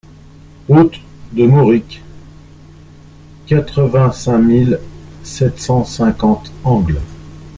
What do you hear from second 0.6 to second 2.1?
Route de Moricq,